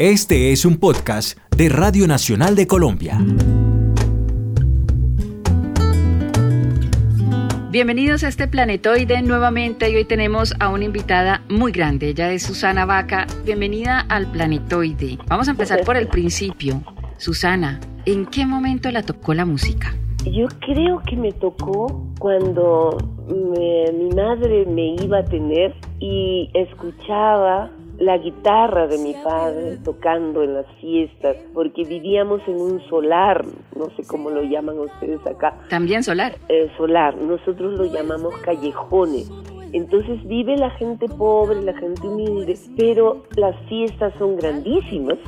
[0.00, 3.18] Este es un podcast de Radio Nacional de Colombia.
[7.70, 12.08] Bienvenidos a este planetoide nuevamente y hoy tenemos a una invitada muy grande.
[12.08, 13.26] Ella es Susana Vaca.
[13.44, 15.18] Bienvenida al planetoide.
[15.26, 16.82] Vamos a empezar por el principio.
[17.18, 19.94] Susana, ¿en qué momento la tocó la música?
[20.24, 22.96] Yo creo que me tocó cuando
[23.28, 27.70] mi madre me iba a tener y escuchaba
[28.00, 33.44] la guitarra de mi padre tocando en las fiestas, porque vivíamos en un solar,
[33.76, 35.54] no sé cómo lo llaman ustedes acá.
[35.68, 36.34] También solar.
[36.48, 39.30] Eh, solar, nosotros lo llamamos callejones.
[39.72, 45.18] Entonces vive la gente pobre, la gente humilde, pero las fiestas son grandísimas.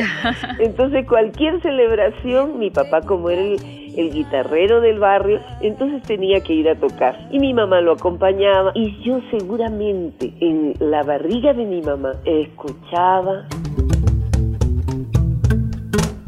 [0.58, 3.58] Entonces cualquier celebración, mi papá como era el,
[3.96, 7.28] guitarrero del barrio, entonces tenía que ir a tocar.
[7.32, 13.46] Y mi mamá lo acompañaba y yo seguramente en la barriga de mi mamá escuchaba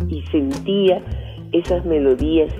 [0.08, 1.02] y sentía
[1.52, 2.54] esas melodías.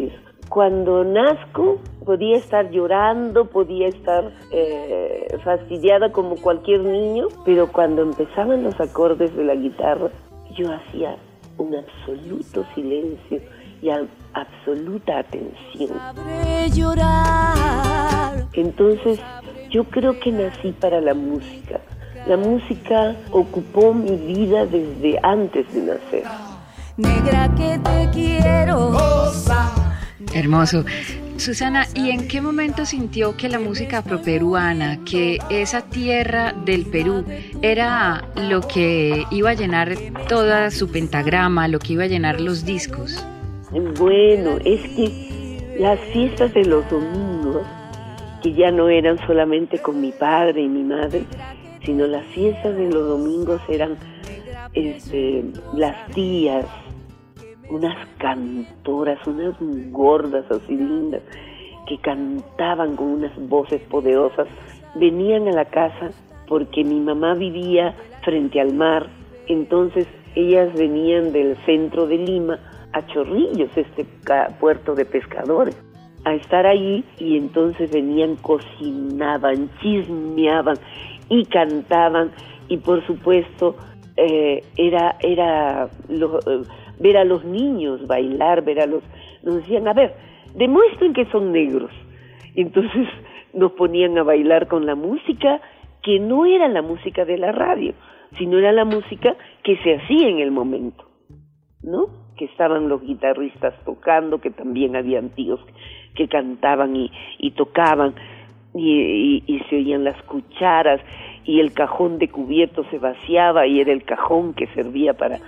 [0.51, 1.79] Cuando nazco,
[2.09, 9.37] podía estar llorando, podía estar eh, fastidiada como cualquier niño, pero cuando empezaban los acordes
[9.37, 10.09] de la guitarra,
[10.57, 11.17] yo hacía
[11.59, 13.43] un absoluto silencio
[13.83, 13.91] y
[14.33, 16.01] absoluta atención.
[18.55, 19.21] Entonces,
[19.69, 21.79] yo creo que nací para la música.
[22.27, 26.25] La música ocupó mi vida desde antes de nacer.
[26.97, 28.95] Negra que te quiero.
[30.33, 30.85] Hermoso.
[31.39, 37.25] Susana, ¿y en qué momento sintió que la música afroperuana, que esa tierra del Perú,
[37.63, 39.95] era lo que iba a llenar
[40.29, 43.25] toda su pentagrama, lo que iba a llenar los discos?
[43.71, 47.65] Bueno, es que las fiestas de los domingos,
[48.43, 51.23] que ya no eran solamente con mi padre y mi madre,
[51.85, 53.97] sino las fiestas de los domingos eran
[54.75, 56.67] este, las tías,
[57.71, 59.55] unas cantoras, unas
[59.91, 61.23] gordas así lindas,
[61.87, 64.47] que cantaban con unas voces poderosas,
[64.95, 66.11] venían a la casa
[66.47, 69.07] porque mi mamá vivía frente al mar,
[69.47, 72.59] entonces ellas venían del centro de Lima
[72.93, 74.07] a Chorrillos, este
[74.61, 75.77] puerto de pescadores,
[76.25, 80.77] a estar allí y entonces venían, cocinaban, chismeaban
[81.29, 82.31] y cantaban
[82.69, 83.77] y por supuesto
[84.17, 86.41] eh, era, era lo,
[87.01, 89.03] ver a los niños bailar, ver a los...
[89.43, 90.15] Nos decían, a ver,
[90.55, 91.91] demuestren que son negros.
[92.55, 93.09] Entonces
[93.53, 95.61] nos ponían a bailar con la música
[96.03, 97.95] que no era la música de la radio,
[98.39, 101.05] sino era la música que se hacía en el momento,
[101.83, 102.07] ¿no?
[102.37, 105.61] Que estaban los guitarristas tocando, que también habían tíos
[106.15, 108.15] que cantaban y, y tocaban,
[108.75, 111.01] y, y, se oían las cucharas,
[111.49, 115.41] y el cajón de cubierto se vaciaba y era el cajón que servía para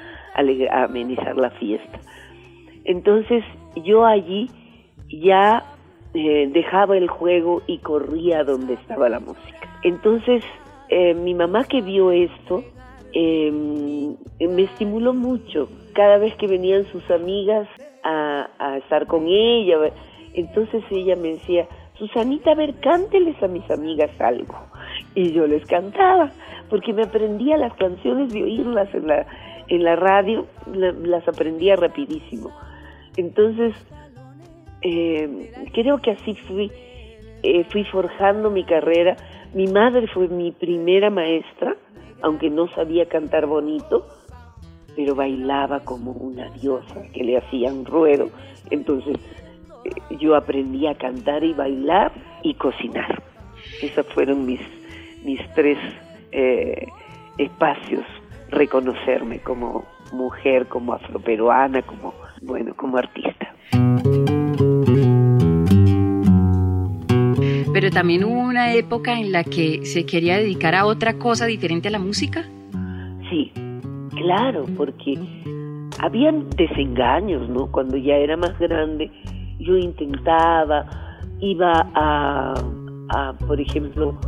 [0.73, 2.01] amenizar la fiesta.
[2.87, 3.45] Entonces
[3.85, 4.49] yo allí
[5.11, 5.63] ya
[6.15, 9.79] eh, dejaba el juego y corría donde estaba la música.
[9.83, 10.43] Entonces
[10.89, 12.65] eh, mi mamá que vio esto
[13.13, 15.69] em, me estimuló mucho.
[15.93, 17.69] Cada vez que venían sus amigas
[18.05, 19.77] a, a estar con ella,
[20.33, 21.69] entonces ella me decía,
[21.99, 24.55] Susanita, a ver, cánteles a mis amigas algo.
[25.15, 26.31] Y yo les cantaba,
[26.69, 29.27] porque me aprendía las canciones de oírlas en la,
[29.69, 32.51] en la radio las aprendía rapidísimo.
[33.17, 33.75] Entonces,
[34.83, 36.71] eh, creo que así fui,
[37.43, 39.17] eh, fui forjando mi carrera.
[39.55, 41.77] Mi madre fue mi primera maestra,
[42.23, 44.07] aunque no sabía cantar bonito,
[44.97, 48.29] pero bailaba como una diosa que le hacían ruedo.
[48.71, 49.17] Entonces,
[49.85, 52.13] eh, yo aprendí a cantar y bailar
[52.43, 53.23] y cocinar.
[53.83, 54.61] Esos fueron mis,
[55.25, 55.79] mis tres
[57.39, 58.05] espacios
[58.51, 63.55] reconocerme como mujer, como afroperuana, como, bueno, como artista.
[67.73, 71.89] Pero también hubo una época en la que se quería dedicar a otra cosa diferente
[71.89, 72.45] a la música.
[73.31, 73.53] Sí,
[74.17, 75.17] claro, porque
[76.01, 77.71] habían desengaños, ¿no?
[77.71, 79.11] Cuando ya era más grande,
[79.61, 80.85] yo intentaba,
[81.41, 82.55] iba a,
[83.11, 84.19] a por ejemplo,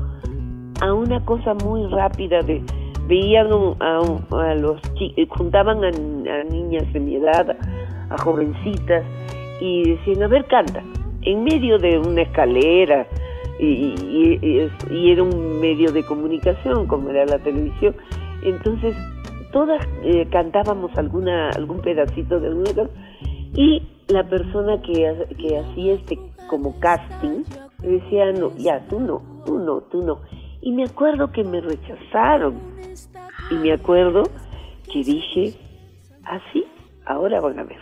[0.83, 2.61] a una cosa muy rápida de
[3.07, 3.49] veían
[3.81, 5.91] a, los chicos, juntaban a,
[6.51, 7.57] niñas de mi edad,
[8.11, 9.05] a jovencitas,
[9.61, 10.83] y decían, a ver, canta,
[11.23, 13.07] en medio de una escalera,
[13.61, 17.95] y, era un medio de comunicación, como era la televisión,
[18.45, 18.97] entonces
[19.53, 22.89] todas eh, cantábamos alguna algún pedacito de alguna
[23.55, 26.19] y la persona que, que hacía este
[26.49, 27.45] como casting
[27.83, 30.21] decía, no, ya, tú no, tú no, tú no.
[30.63, 32.55] Y me acuerdo que me rechazaron.
[33.51, 34.23] Y me acuerdo
[34.91, 35.55] que dije,
[36.25, 36.65] así,
[37.05, 37.81] ah, ahora van a ver.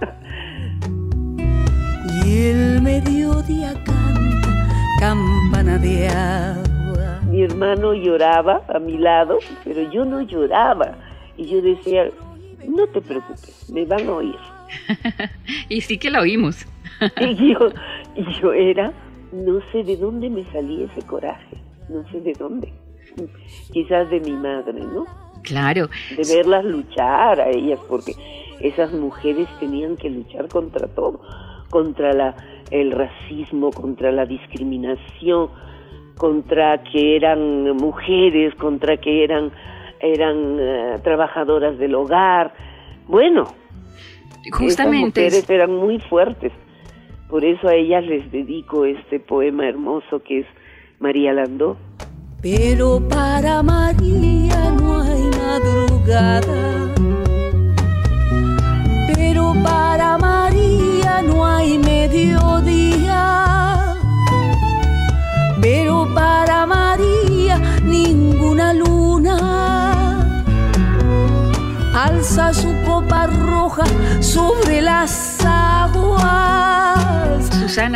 [2.24, 4.68] y el mediodía canta
[5.00, 7.20] campana de agua.
[7.28, 10.96] Mi hermano lloraba a mi lado, pero yo no lloraba.
[11.36, 12.10] Y yo decía,
[12.68, 14.38] no te preocupes, me van a oír.
[15.68, 16.64] y sí que la oímos.
[17.20, 17.70] y, yo,
[18.14, 18.92] y yo era,
[19.32, 21.56] no sé de dónde me salía ese coraje,
[21.88, 22.72] no sé de dónde.
[23.72, 25.04] Quizás de mi madre, ¿no?
[25.42, 25.88] Claro.
[26.16, 28.14] De verlas luchar a ellas, porque
[28.60, 31.20] esas mujeres tenían que luchar contra todo,
[31.70, 32.34] contra la,
[32.70, 35.50] el racismo, contra la discriminación,
[36.16, 39.52] contra que eran mujeres, contra que eran,
[40.00, 42.54] eran eh, trabajadoras del hogar.
[43.06, 43.44] Bueno,
[44.50, 46.52] justamente esas mujeres eran muy fuertes.
[47.28, 50.46] Por eso a ellas les dedico este poema hermoso que es
[51.04, 51.76] María Landó.
[52.40, 56.94] Pero para María no hay madrugada.
[59.14, 63.22] Pero para María no hay mediodía.
[65.60, 69.36] Pero para María ninguna luna
[71.92, 73.84] alza su copa roja
[74.20, 75.63] sobre las aguas.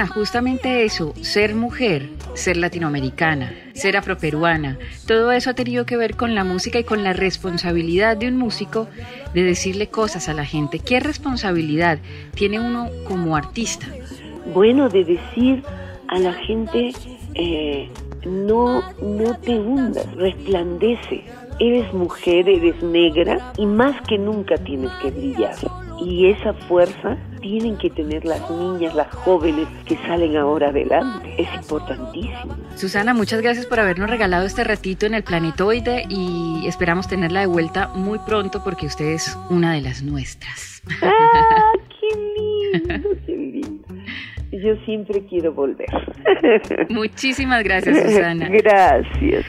[0.06, 6.34] Justamente eso, ser mujer, ser latinoamericana, ser afroperuana, todo eso ha tenido que ver con
[6.34, 8.88] la música y con la responsabilidad de un músico
[9.34, 10.78] de decirle cosas a la gente.
[10.78, 11.98] ¿Qué responsabilidad
[12.34, 13.86] tiene uno como artista?
[14.54, 15.62] Bueno, de decir
[16.08, 16.92] a la gente,
[17.34, 17.88] eh,
[18.26, 21.24] no, no te hundas, resplandece.
[21.60, 25.56] Eres mujer, eres negra y más que nunca tienes que brillar.
[26.00, 31.34] Y esa fuerza tienen que tener las niñas, las jóvenes que salen ahora adelante.
[31.38, 32.56] Es importantísimo.
[32.76, 37.46] Susana, muchas gracias por habernos regalado este ratito en el planetoide y esperamos tenerla de
[37.46, 40.82] vuelta muy pronto porque usted es una de las nuestras.
[41.02, 43.88] ¡Ah, qué lindo, qué lindo!
[44.50, 45.88] Yo siempre quiero volver.
[46.88, 48.48] Muchísimas gracias, Susana.
[48.50, 49.44] Gracias.